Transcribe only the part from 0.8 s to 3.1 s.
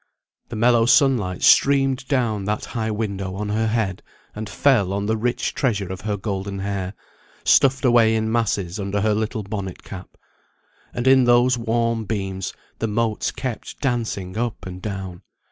sunlight streamed down that high